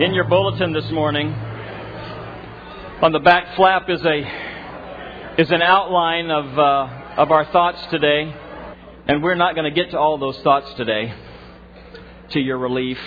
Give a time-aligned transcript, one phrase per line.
[0.00, 1.30] In your bulletin this morning,
[3.02, 6.88] on the back flap is a is an outline of uh,
[7.18, 8.34] of our thoughts today,
[9.06, 11.12] and we're not going to get to all those thoughts today,
[12.30, 12.98] to your relief.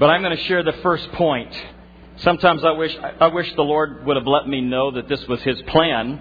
[0.00, 1.54] But I'm going to share the first point.
[2.16, 5.40] Sometimes I wish I wish the Lord would have let me know that this was
[5.42, 6.20] His plan.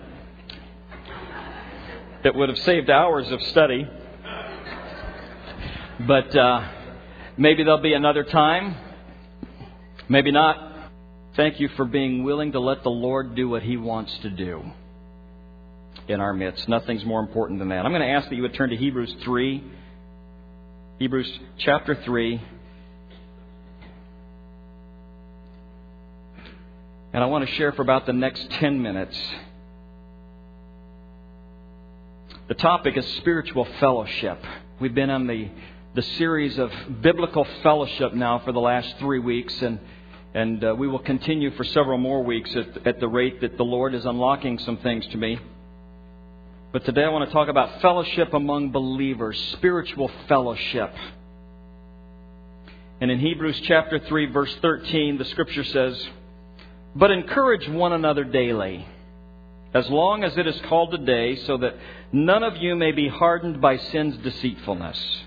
[2.24, 3.88] That would have saved hours of study.
[6.02, 6.70] But uh,
[7.36, 8.90] maybe there'll be another time.
[10.12, 10.74] Maybe not.
[11.38, 14.62] Thank you for being willing to let the Lord do what He wants to do
[16.10, 16.68] in our midst.
[16.68, 17.86] Nothing's more important than that.
[17.86, 19.64] I'm going to ask that you would turn to Hebrews 3.
[21.00, 22.42] Hebrews chapter 3.
[27.14, 29.18] And I want to share for about the next 10 minutes.
[32.50, 34.44] The topic is spiritual fellowship.
[34.82, 35.48] We've been on the,
[35.96, 36.70] the series of
[37.00, 39.80] biblical fellowship now for the last three weeks, and
[40.34, 43.64] and uh, we will continue for several more weeks at, at the rate that the
[43.64, 45.40] Lord is unlocking some things to me.
[46.72, 50.94] But today I want to talk about fellowship among believers, spiritual fellowship.
[53.02, 56.08] And in Hebrews chapter 3, verse 13, the scripture says,
[56.96, 58.88] But encourage one another daily,
[59.74, 61.76] as long as it is called today, so that
[62.14, 65.24] none of you may be hardened by sin's deceitfulness.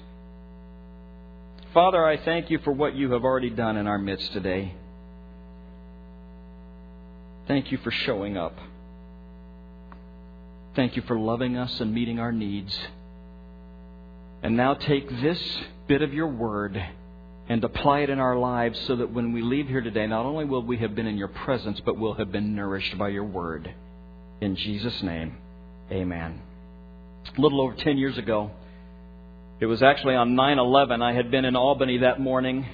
[1.74, 4.72] Father, I thank you for what you have already done in our midst today.
[7.46, 8.56] Thank you for showing up.
[10.74, 12.76] Thank you for loving us and meeting our needs.
[14.42, 15.40] And now take this
[15.86, 16.82] bit of your word
[17.48, 20.44] and apply it in our lives so that when we leave here today, not only
[20.44, 23.72] will we have been in your presence, but we'll have been nourished by your word.
[24.40, 25.36] In Jesus' name,
[25.90, 26.40] amen.
[27.36, 28.50] A little over 10 years ago,
[29.60, 31.02] it was actually on 9 11.
[31.02, 32.66] I had been in Albany that morning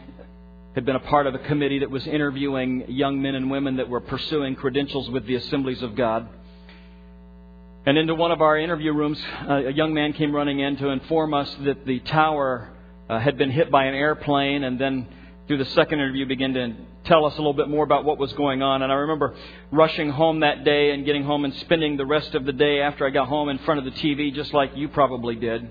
[0.75, 3.88] had been a part of a committee that was interviewing young men and women that
[3.88, 6.28] were pursuing credentials with the Assemblies of God.
[7.86, 10.88] And into one of our interview rooms, uh, a young man came running in to
[10.88, 12.70] inform us that the tower
[13.08, 15.08] uh, had been hit by an airplane, and then
[15.48, 18.32] through the second interview began to tell us a little bit more about what was
[18.34, 18.82] going on.
[18.82, 19.34] And I remember
[19.72, 23.04] rushing home that day and getting home and spending the rest of the day after
[23.04, 25.69] I got home in front of the TV, just like you probably did.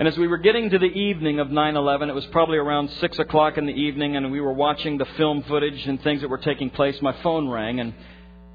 [0.00, 2.88] And as we were getting to the evening of 9 11, it was probably around
[2.88, 6.30] 6 o'clock in the evening, and we were watching the film footage and things that
[6.30, 6.96] were taking place.
[7.02, 7.92] My phone rang, and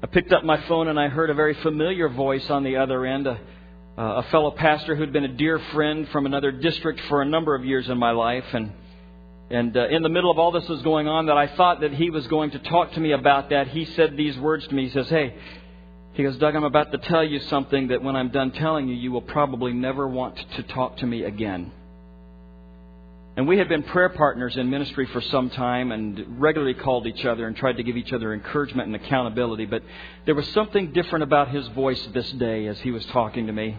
[0.02, 3.06] I picked up my phone and I heard a very familiar voice on the other
[3.06, 3.38] end, a,
[3.96, 7.64] a fellow pastor who'd been a dear friend from another district for a number of
[7.64, 8.52] years in my life.
[8.52, 8.72] And,
[9.48, 11.92] and uh, in the middle of all this was going on, that I thought that
[11.92, 14.86] he was going to talk to me about that, he said these words to me.
[14.86, 15.36] He says, Hey,
[16.16, 18.94] he goes, Doug, I'm about to tell you something that when I'm done telling you,
[18.94, 21.70] you will probably never want to talk to me again.
[23.36, 27.26] And we had been prayer partners in ministry for some time and regularly called each
[27.26, 29.66] other and tried to give each other encouragement and accountability.
[29.66, 29.82] But
[30.24, 33.76] there was something different about his voice this day as he was talking to me.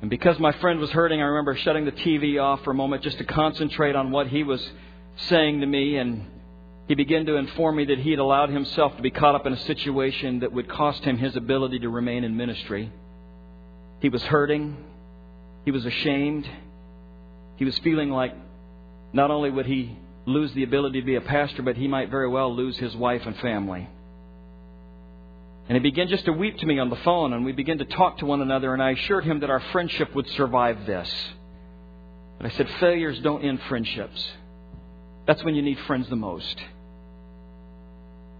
[0.00, 3.02] And because my friend was hurting, I remember shutting the TV off for a moment
[3.02, 4.66] just to concentrate on what he was
[5.28, 5.96] saying to me.
[5.96, 6.24] And
[6.86, 9.52] he began to inform me that he had allowed himself to be caught up in
[9.52, 12.92] a situation that would cost him his ability to remain in ministry.
[14.00, 14.76] He was hurting.
[15.64, 16.46] He was ashamed.
[17.56, 18.34] He was feeling like
[19.14, 19.96] not only would he
[20.26, 23.22] lose the ability to be a pastor, but he might very well lose his wife
[23.24, 23.88] and family.
[25.68, 27.86] And he began just to weep to me on the phone, and we began to
[27.86, 31.10] talk to one another, and I assured him that our friendship would survive this.
[32.38, 34.32] And I said, failures don't end friendships.
[35.26, 36.60] That's when you need friends the most.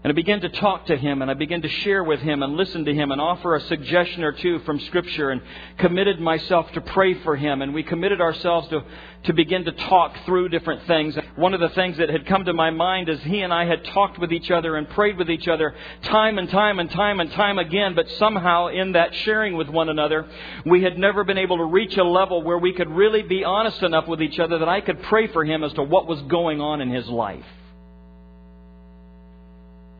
[0.05, 2.55] And I began to talk to him and I began to share with him and
[2.55, 5.41] listen to him and offer a suggestion or two from Scripture and
[5.79, 7.63] committed myself to pray for him.
[7.63, 8.83] And we committed ourselves to,
[9.23, 11.17] to begin to talk through different things.
[11.37, 13.83] One of the things that had come to my mind is he and I had
[13.83, 15.73] talked with each other and prayed with each other
[16.03, 19.89] time and time and time and time again, but somehow in that sharing with one
[19.89, 20.27] another,
[20.67, 23.81] we had never been able to reach a level where we could really be honest
[23.81, 26.61] enough with each other that I could pray for him as to what was going
[26.61, 27.43] on in his life.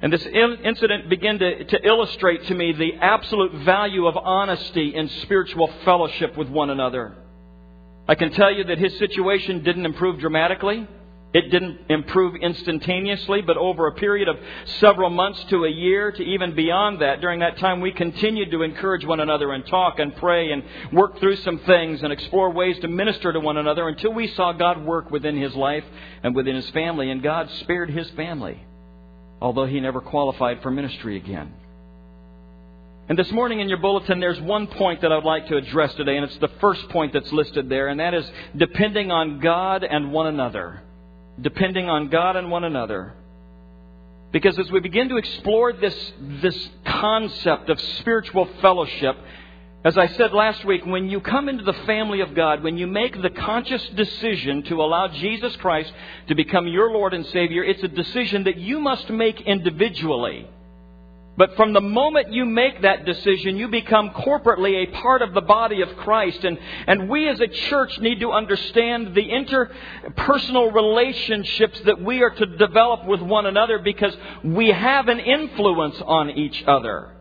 [0.05, 5.09] And this incident began to, to illustrate to me the absolute value of honesty in
[5.23, 7.15] spiritual fellowship with one another.
[8.07, 10.87] I can tell you that his situation didn't improve dramatically.
[11.33, 14.37] It didn't improve instantaneously, but over a period of
[14.77, 18.61] several months to a year to even beyond that, during that time, we continued to
[18.61, 20.61] encourage one another and talk and pray and
[20.93, 24.53] work through some things and explore ways to minister to one another until we saw
[24.53, 25.83] God work within his life
[26.21, 28.63] and within his family, and God spared his family
[29.41, 31.53] although he never qualified for ministry again.
[33.07, 36.15] And this morning in your bulletin, there's one point that I'd like to address today,
[36.17, 40.11] and it's the first point that's listed there, and that is depending on God and
[40.11, 40.81] one another.
[41.39, 43.13] depending on God and one another.
[44.31, 49.17] Because as we begin to explore this, this concept of spiritual fellowship,
[49.85, 52.87] as I said last week, when you come into the family of God, when you
[52.87, 55.93] make the conscious decision to allow Jesus Christ
[56.27, 60.47] to become your Lord and Savior, it's a decision that you must make individually.
[61.37, 65.41] But from the moment you make that decision, you become corporately a part of the
[65.41, 66.43] body of Christ.
[66.43, 66.57] And,
[66.87, 72.45] and we as a church need to understand the interpersonal relationships that we are to
[72.57, 77.14] develop with one another because we have an influence on each other.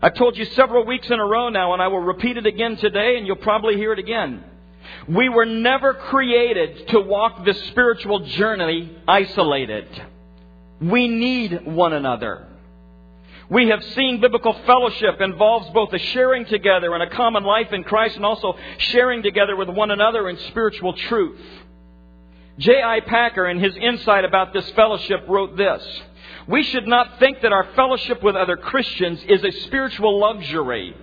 [0.00, 2.76] I've told you several weeks in a row now, and I will repeat it again
[2.76, 4.44] today, and you'll probably hear it again.
[5.08, 9.86] We were never created to walk this spiritual journey isolated.
[10.80, 12.46] We need one another.
[13.50, 17.82] We have seen biblical fellowship involves both a sharing together and a common life in
[17.82, 21.40] Christ and also sharing together with one another in spiritual truth.
[22.58, 23.00] J.I.
[23.00, 25.82] Packer, in his insight about this fellowship, wrote this
[26.48, 30.96] we should not think that our fellowship with other Christians is a spiritual luxury,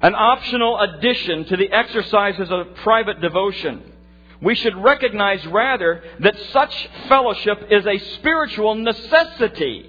[0.00, 3.82] an optional addition to the exercises of private devotion.
[4.40, 9.88] We should recognize rather that such fellowship is a spiritual necessity.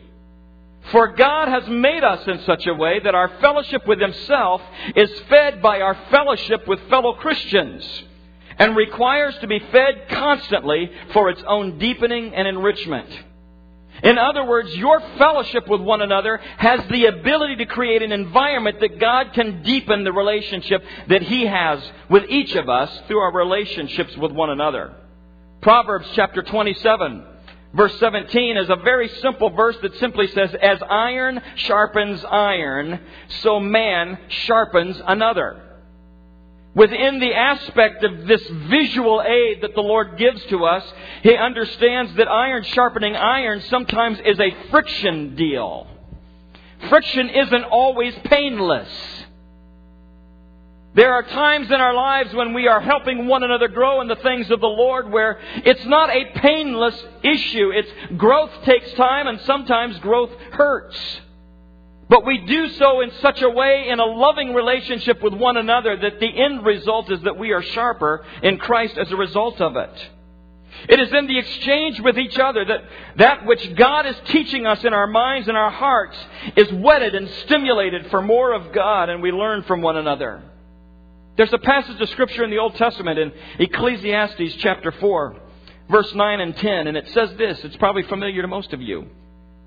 [0.92, 4.62] For God has made us in such a way that our fellowship with Himself
[4.96, 8.04] is fed by our fellowship with fellow Christians
[8.60, 13.10] and requires to be fed constantly for its own deepening and enrichment.
[14.02, 18.80] In other words, your fellowship with one another has the ability to create an environment
[18.80, 21.80] that God can deepen the relationship that He has
[22.10, 24.96] with each of us through our relationships with one another.
[25.62, 27.24] Proverbs chapter 27,
[27.74, 33.00] verse 17 is a very simple verse that simply says, As iron sharpens iron,
[33.42, 35.63] so man sharpens another
[36.76, 40.84] within the aspect of this visual aid that the Lord gives to us,
[41.22, 45.88] he understands that iron sharpening iron sometimes is a friction deal.
[46.90, 48.90] Friction isn't always painless.
[50.96, 54.16] There are times in our lives when we are helping one another grow in the
[54.18, 57.72] things of the Lord where it's not a painless issue.
[57.72, 60.98] It's growth takes time and sometimes growth hurts.
[62.10, 65.96] But we do so in such a way in a loving relationship with one another
[65.96, 69.76] that the end result is that we are sharper in Christ as a result of
[69.78, 70.10] it.
[70.90, 72.84] It is in the exchange with each other that
[73.18, 76.18] that which God is teaching us in our minds and our hearts
[76.58, 80.42] is whetted and stimulated for more of God and we learn from one another.
[81.38, 85.36] There's a passage of scripture in the Old Testament in Ecclesiastes chapter 4,
[85.90, 87.64] verse 9 and 10, and it says this.
[87.64, 89.08] It's probably familiar to most of you.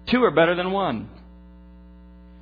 [0.07, 1.09] Two are better than one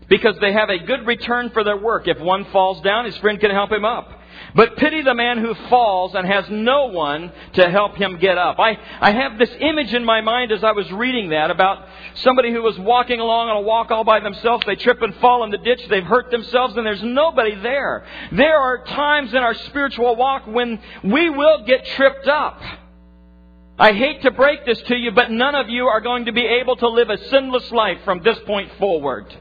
[0.08, 2.08] because they have a good return for their work.
[2.08, 4.20] If one falls down, his friend can help him up.
[4.54, 8.58] But pity the man who falls and has no one to help him get up.
[8.60, 12.52] I, I have this image in my mind as I was reading that about somebody
[12.52, 14.64] who was walking along on a walk all by themselves.
[14.64, 15.80] They trip and fall in the ditch.
[15.88, 18.06] They've hurt themselves and there's nobody there.
[18.30, 22.60] There are times in our spiritual walk when we will get tripped up.
[23.76, 26.46] I hate to break this to you, but none of you are going to be
[26.46, 29.36] able to live a sinless life from this point forward.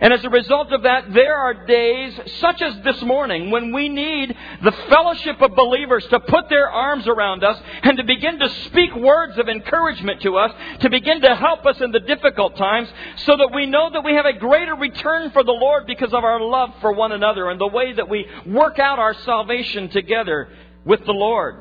[0.00, 3.88] And as a result of that, there are days, such as this morning, when we
[3.88, 8.48] need the fellowship of believers to put their arms around us and to begin to
[8.66, 12.88] speak words of encouragement to us, to begin to help us in the difficult times,
[13.18, 16.24] so that we know that we have a greater return for the Lord because of
[16.24, 20.48] our love for one another and the way that we work out our salvation together
[20.84, 21.56] with the Lord.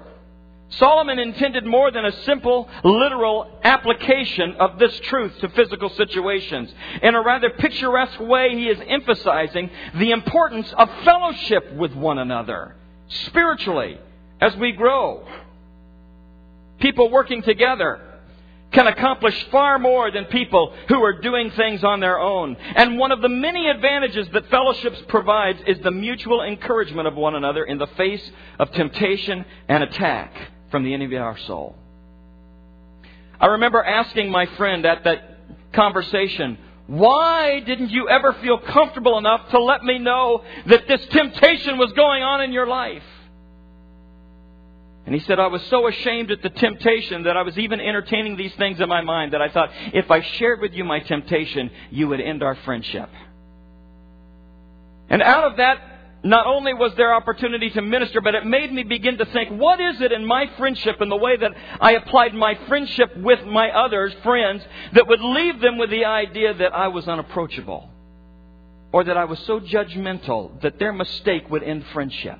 [0.77, 6.73] Solomon intended more than a simple, literal application of this truth to physical situations.
[7.01, 12.75] In a rather picturesque way, he is emphasizing the importance of fellowship with one another,
[13.27, 13.99] spiritually,
[14.41, 15.27] as we grow.
[16.79, 18.01] People working together
[18.71, 22.57] can accomplish far more than people who are doing things on their own.
[22.75, 27.35] And one of the many advantages that fellowships provides is the mutual encouragement of one
[27.35, 30.33] another in the face of temptation and attack
[30.73, 31.75] from the enemy of our soul.
[33.39, 35.37] I remember asking my friend at that
[35.71, 41.77] conversation, why didn't you ever feel comfortable enough to let me know that this temptation
[41.77, 43.03] was going on in your life?
[45.05, 48.35] And he said, I was so ashamed at the temptation that I was even entertaining
[48.35, 51.69] these things in my mind that I thought, if I shared with you my temptation,
[51.91, 53.11] you would end our friendship.
[55.07, 55.92] And out of that
[56.23, 59.81] not only was there opportunity to minister, but it made me begin to think, what
[59.81, 61.51] is it in my friendship and the way that
[61.81, 64.63] I applied my friendship with my others, friends,
[64.93, 67.89] that would leave them with the idea that I was unapproachable?
[68.93, 72.39] Or that I was so judgmental that their mistake would end friendship?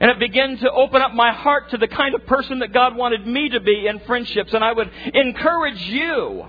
[0.00, 2.96] And it began to open up my heart to the kind of person that God
[2.96, 4.54] wanted me to be in friendships.
[4.54, 6.48] And I would encourage you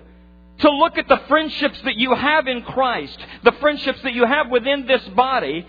[0.62, 4.50] to look at the friendships that you have in Christ, the friendships that you have
[4.50, 5.65] within this body,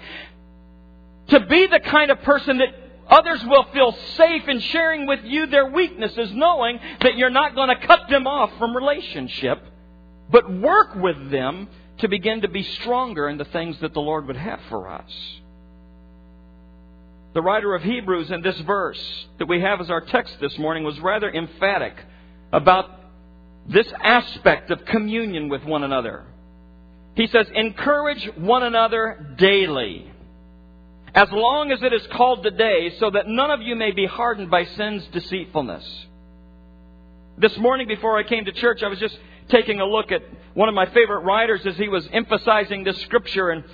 [1.28, 2.68] to be the kind of person that
[3.08, 7.68] others will feel safe in sharing with you their weaknesses, knowing that you're not going
[7.68, 9.62] to cut them off from relationship,
[10.30, 11.68] but work with them
[11.98, 15.10] to begin to be stronger in the things that the Lord would have for us.
[17.34, 20.84] The writer of Hebrews in this verse that we have as our text this morning
[20.84, 21.94] was rather emphatic
[22.52, 22.90] about
[23.66, 26.24] this aspect of communion with one another.
[27.14, 30.10] He says, encourage one another daily,
[31.14, 34.50] as long as it is called today, so that none of you may be hardened
[34.50, 36.06] by sin's deceitfulness.
[37.38, 40.22] This morning before I came to church, I was just taking a look at
[40.54, 43.50] one of my favorite writers as he was emphasizing this scripture.
[43.50, 43.64] And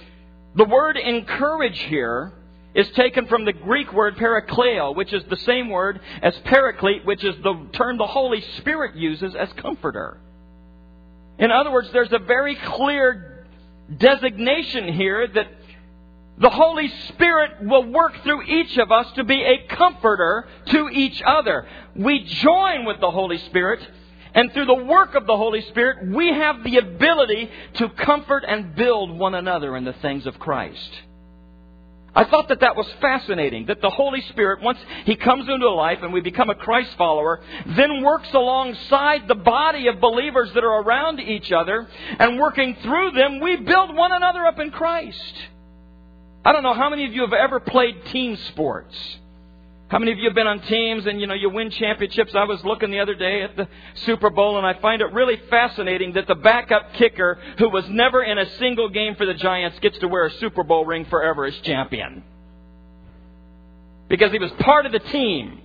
[0.55, 2.33] the word encourage here
[2.79, 7.25] is taken from the Greek word parakleo, which is the same word as paraclete, which
[7.25, 10.21] is the term the Holy Spirit uses as comforter.
[11.41, 13.45] In other words, there's a very clear
[13.97, 15.49] designation here that
[16.39, 21.21] the Holy Spirit will work through each of us to be a comforter to each
[21.27, 21.67] other.
[21.97, 23.81] We join with the Holy Spirit,
[24.35, 28.77] and through the work of the Holy Spirit, we have the ability to comfort and
[28.77, 31.08] build one another in the things of Christ.
[32.15, 33.67] I thought that that was fascinating.
[33.67, 37.41] That the Holy Spirit, once He comes into life and we become a Christ follower,
[37.67, 41.87] then works alongside the body of believers that are around each other,
[42.19, 45.35] and working through them, we build one another up in Christ.
[46.45, 48.97] I don't know how many of you have ever played team sports.
[49.89, 52.35] How many of you have been on teams and you know you win championships?
[52.35, 53.67] I was looking the other day at the
[54.05, 58.23] Super Bowl and I find it really fascinating that the backup kicker who was never
[58.23, 61.47] in a single game for the Giants gets to wear a Super Bowl ring forever
[61.47, 62.23] as champion.
[64.09, 65.63] Because he was part of the team.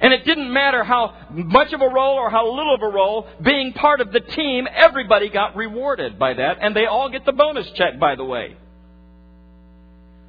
[0.00, 3.26] And it didn't matter how much of a role or how little of a role,
[3.42, 7.32] being part of the team, everybody got rewarded by that, and they all get the
[7.32, 8.56] bonus check, by the way.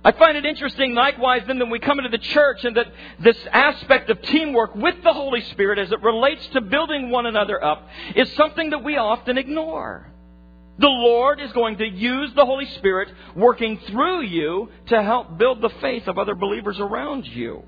[0.04, 2.88] I find it interesting, likewise, then, that we come into the church and that
[3.20, 7.64] this aspect of teamwork with the Holy Spirit as it relates to building one another
[7.64, 10.12] up is something that we often ignore.
[10.80, 15.62] The Lord is going to use the Holy Spirit working through you to help build
[15.62, 17.64] the faith of other believers around you.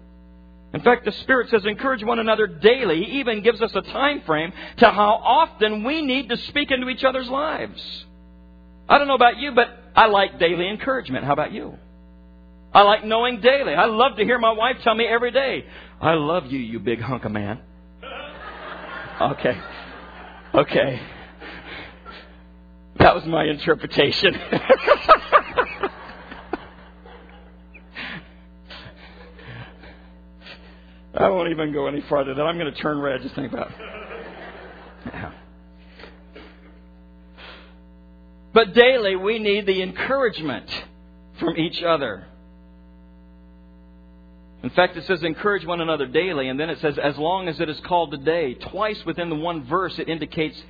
[0.74, 3.04] In fact, the Spirit says encourage one another daily.
[3.04, 6.90] He even gives us a time frame to how often we need to speak into
[6.90, 7.80] each other's lives.
[8.90, 11.26] I don't know about you, but I like daily encouragement.
[11.26, 11.78] How about you?
[12.74, 13.76] I like knowing daily.
[13.76, 15.66] I love to hear my wife tell me every day,
[16.02, 17.60] I love you, you big hunk of man.
[19.22, 19.56] Okay.
[20.56, 21.00] Okay.
[22.98, 24.36] That was my interpretation.
[31.16, 33.22] I won't even go any farther than I'm going to turn red.
[33.22, 33.76] Just think about it.
[35.06, 35.32] Yeah.
[38.54, 40.70] But daily, we need the encouragement
[41.40, 42.26] from each other.
[44.64, 47.60] In fact, it says encourage one another daily, and then it says as long as
[47.60, 48.54] it is called today.
[48.54, 50.62] Twice within the one verse, it indicates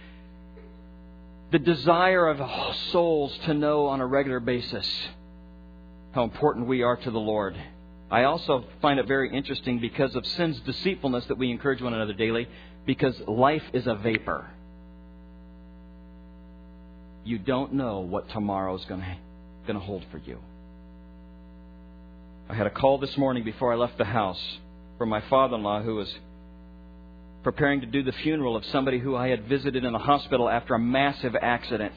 [1.51, 4.89] the desire of souls to know on a regular basis
[6.13, 7.55] how important we are to the Lord.
[8.09, 12.13] I also find it very interesting because of sin's deceitfulness that we encourage one another
[12.13, 12.47] daily,
[12.87, 14.49] because life is a vapor.
[17.23, 19.03] You don't know what tomorrow is going
[19.67, 20.39] to hold for you.
[22.49, 24.41] I had a call this morning before I left the house
[24.97, 26.13] from my father in law who was
[27.41, 30.75] preparing to do the funeral of somebody who I had visited in a hospital after
[30.75, 31.93] a massive accident.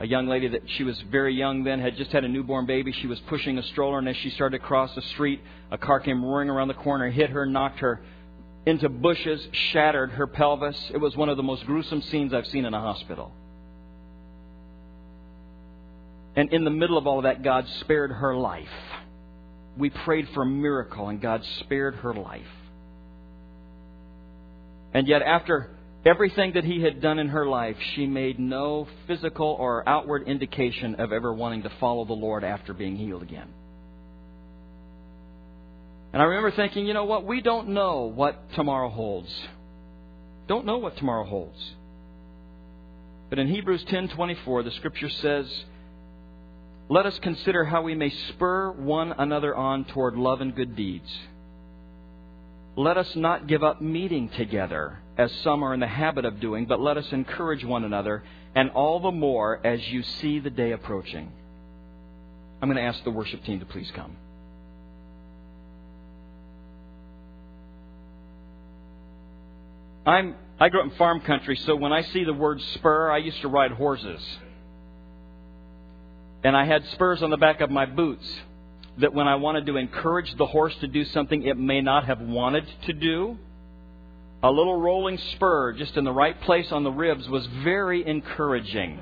[0.00, 2.92] A young lady that she was very young then, had just had a newborn baby.
[2.92, 6.00] She was pushing a stroller, and as she started to cross the street, a car
[6.00, 8.00] came roaring around the corner, hit her, knocked her
[8.66, 10.90] into bushes, shattered her pelvis.
[10.92, 13.32] It was one of the most gruesome scenes I've seen in a hospital.
[16.36, 18.68] And in the middle of all of that, God spared her life
[19.76, 22.42] we prayed for a miracle, and God spared her life.
[24.94, 25.70] And yet, after
[26.04, 30.96] everything that He had done in her life, she made no physical or outward indication
[30.96, 33.48] of ever wanting to follow the Lord after being healed again.
[36.12, 37.24] And I remember thinking, you know what?
[37.24, 39.32] We don't know what tomorrow holds.
[40.46, 41.58] Don't know what tomorrow holds.
[43.30, 45.64] But in Hebrews 10:24, the scripture says,
[46.88, 51.10] let us consider how we may spur one another on toward love and good deeds.
[52.76, 56.66] Let us not give up meeting together, as some are in the habit of doing,
[56.66, 58.24] but let us encourage one another,
[58.54, 61.30] and all the more as you see the day approaching.
[62.60, 64.16] I'm going to ask the worship team to please come.
[70.04, 73.18] I'm, I grew up in farm country, so when I see the word spur, I
[73.18, 74.20] used to ride horses.
[76.44, 78.26] And I had spurs on the back of my boots
[78.98, 82.20] that when I wanted to encourage the horse to do something it may not have
[82.20, 83.38] wanted to do,
[84.42, 89.00] a little rolling spur just in the right place on the ribs was very encouraging.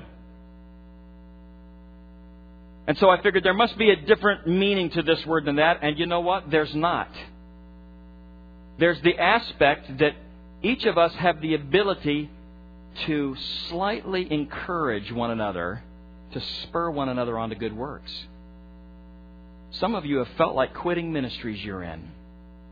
[2.87, 5.79] And so I figured there must be a different meaning to this word than that,
[5.81, 6.49] and you know what?
[6.51, 7.09] There's not.
[8.79, 10.13] There's the aspect that
[10.61, 12.29] each of us have the ability
[13.05, 13.35] to
[13.69, 15.83] slightly encourage one another,
[16.33, 18.11] to spur one another on to good works.
[19.71, 22.11] Some of you have felt like quitting ministries you're in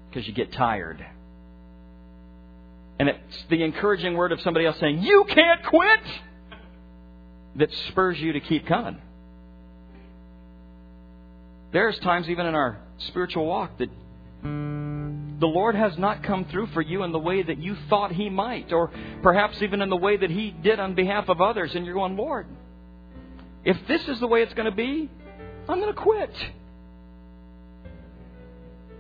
[0.10, 1.06] because you get tired.
[3.00, 6.01] And it's the encouraging word of somebody else saying, You can't quit!
[7.56, 9.01] that spurs you to keep coming.
[11.72, 13.89] There's times, even in our spiritual walk, that
[14.42, 18.30] the Lord has not come through for you in the way that you thought He
[18.30, 21.86] might, or perhaps even in the way that He did on behalf of others, and
[21.86, 22.48] you're going, Lord,
[23.63, 25.10] if this is the way it's going to be,
[25.68, 26.34] I'm going to quit.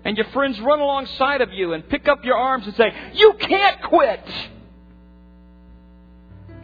[0.05, 3.33] And your friends run alongside of you and pick up your arms and say, You
[3.39, 4.23] can't quit.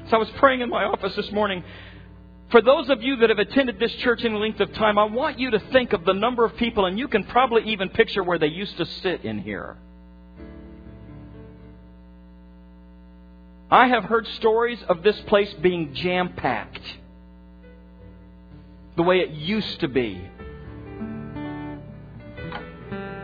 [0.09, 1.63] So I was praying in my office this morning.
[2.51, 5.39] For those of you that have attended this church any length of time, I want
[5.39, 8.37] you to think of the number of people, and you can probably even picture where
[8.37, 9.77] they used to sit in here.
[13.71, 16.83] I have heard stories of this place being jam packed
[18.95, 20.29] the way it used to be.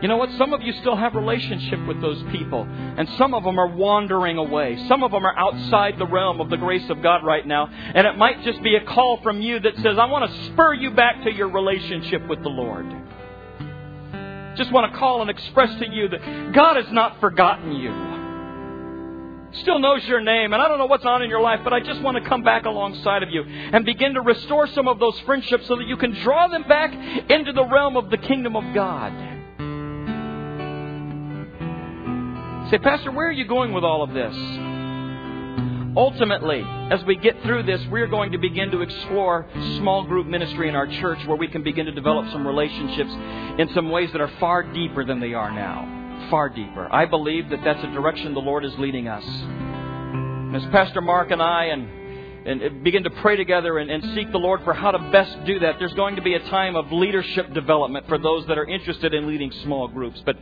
[0.02, 0.30] You know what?
[0.36, 4.36] Some of you still have relationship with those people, and some of them are wandering
[4.36, 4.76] away.
[4.88, 8.04] Some of them are outside the realm of the grace of God right now, and
[8.04, 10.90] it might just be a call from you that says, I want to spur you
[10.90, 12.86] back to your relationship with the Lord.
[14.56, 18.11] Just want to call and express to you that God has not forgotten you.
[19.60, 21.80] Still knows your name, and I don't know what's on in your life, but I
[21.80, 25.18] just want to come back alongside of you and begin to restore some of those
[25.20, 26.94] friendships so that you can draw them back
[27.30, 29.12] into the realm of the kingdom of God.
[32.70, 34.34] Say, Pastor, where are you going with all of this?
[35.94, 40.70] Ultimately, as we get through this, we're going to begin to explore small group ministry
[40.70, 43.10] in our church where we can begin to develop some relationships
[43.58, 46.01] in some ways that are far deeper than they are now.
[46.30, 46.88] Far deeper.
[46.90, 49.24] I believe that that's a direction the Lord is leading us.
[50.54, 52.02] As Pastor Mark and I and
[52.44, 55.60] and begin to pray together and, and, seek the Lord for how to best do
[55.60, 55.76] that.
[55.78, 59.26] There's going to be a time of leadership development for those that are interested in
[59.26, 60.20] leading small groups.
[60.24, 60.38] But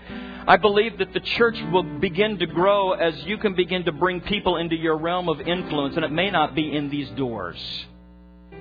[0.46, 4.20] I believe that the church will begin to grow as you can begin to bring
[4.22, 5.96] people into your realm of influence.
[5.96, 7.58] And it may not be in these doors,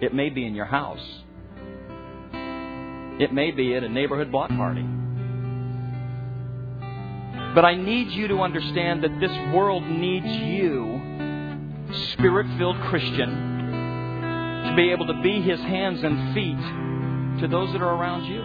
[0.01, 1.23] it may be in your house,
[3.21, 4.85] it may be at a neighborhood block party.
[7.55, 11.01] But I need you to understand that this world needs you
[12.13, 13.29] spirit filled Christian
[14.67, 18.41] to be able to be his hands and feet to those that are around you.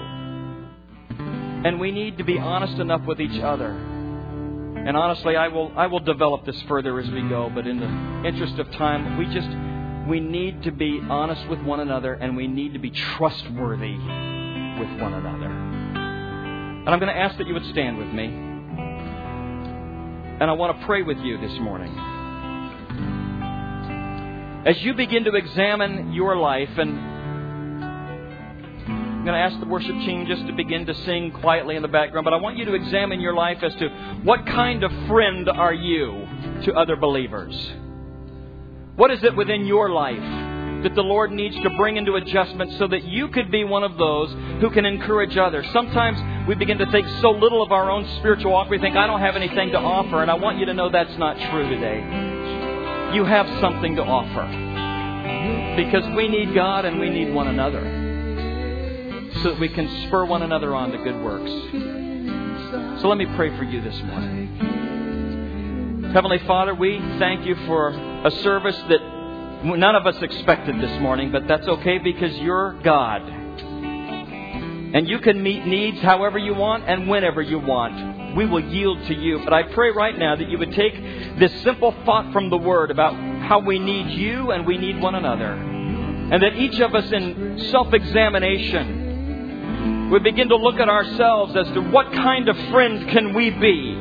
[1.69, 3.71] And we need to be honest enough with each other.
[3.71, 8.29] And honestly, I will, I will develop this further as we go, but in the
[8.29, 9.49] interest of time, we just,
[10.09, 15.01] we need to be honest with one another and we need to be trustworthy with
[15.01, 15.47] one another.
[15.47, 18.54] And I'm going to ask that you would stand with me.
[20.41, 21.97] And I want to pray with you this morning.
[24.67, 26.99] As you begin to examine your life, and
[28.89, 31.89] I'm going to ask the worship team just to begin to sing quietly in the
[31.89, 33.89] background, but I want you to examine your life as to
[34.25, 36.27] what kind of friend are you
[36.65, 37.55] to other believers?
[38.97, 40.19] What is it within your life
[40.85, 43.97] that the Lord needs to bring into adjustment so that you could be one of
[43.97, 45.67] those who can encourage others.
[45.73, 49.09] Sometimes we begin to think so little of our own spiritual walk, we think, I
[49.09, 52.33] don't have anything to offer, and I want you to know that's not true today
[53.15, 54.47] you have something to offer.
[55.77, 57.83] Because we need God and we need one another.
[59.43, 61.51] So that we can spur one another on to good works.
[63.01, 64.43] So let me pray for you this morning.
[66.13, 69.01] Heavenly Father, we thank you for a service that
[69.65, 73.23] none of us expected this morning, but that's okay because you're God.
[74.95, 79.05] And you can meet needs however you want and whenever you want we will yield
[79.07, 79.41] to you.
[79.45, 80.95] But I pray right now that you would take
[81.39, 85.15] this simple thought from the Word about how we need you and we need one
[85.15, 85.53] another.
[85.53, 91.67] And that each of us in self examination would begin to look at ourselves as
[91.75, 93.94] to what kind of friend can we be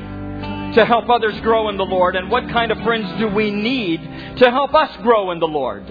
[0.75, 4.01] to help others grow in the Lord, and what kind of friends do we need
[4.37, 5.83] to help us grow in the Lord.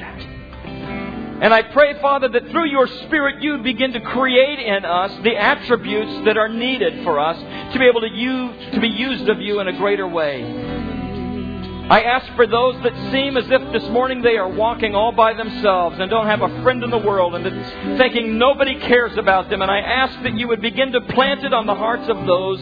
[1.43, 5.37] And I pray, Father, that through your Spirit you begin to create in us the
[5.37, 7.37] attributes that are needed for us
[7.73, 10.45] to be able to use to be used of you in a greater way.
[11.91, 15.35] I ask for those that seem as if this morning they are walking all by
[15.35, 19.51] themselves and don't have a friend in the world and that's thinking nobody cares about
[19.51, 19.63] them.
[19.63, 22.61] And I ask that you would begin to plant it on the hearts of those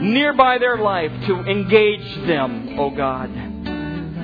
[0.00, 3.30] nearby their life to engage them, O oh God.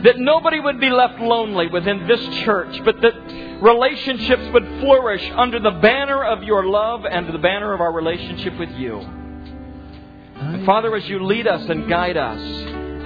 [0.04, 5.58] That nobody would be left lonely within this church, but that relationships would flourish under
[5.58, 8.98] the banner of your love and the banner of our relationship with you.
[10.36, 12.40] And Father, as you lead us and guide us,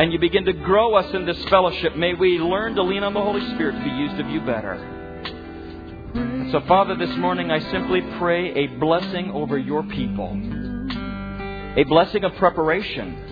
[0.01, 3.13] and you begin to grow us in this fellowship, may we learn to lean on
[3.13, 4.73] the Holy Spirit to be used of you better.
[6.15, 10.31] And so, Father, this morning I simply pray a blessing over your people,
[11.77, 13.31] a blessing of preparation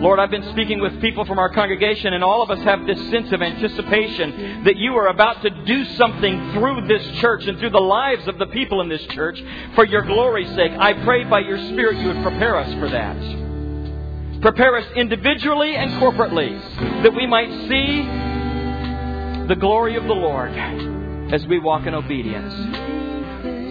[0.00, 2.98] Lord, I've been speaking with people from our congregation, and all of us have this
[3.10, 7.68] sense of anticipation that you are about to do something through this church and through
[7.68, 9.38] the lives of the people in this church
[9.74, 10.72] for your glory's sake.
[10.72, 14.40] I pray by your Spirit you would prepare us for that.
[14.40, 18.02] Prepare us individually and corporately that we might see
[19.48, 20.52] the glory of the Lord
[21.30, 22.79] as we walk in obedience.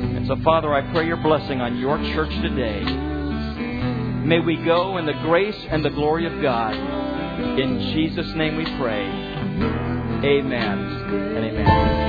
[0.02, 2.84] And so, Father, I pray your blessing on your church today.
[4.26, 6.76] May we go in the grace and the glory of God.
[7.60, 9.06] In Jesus' name we pray.
[10.24, 12.09] Amen and amen.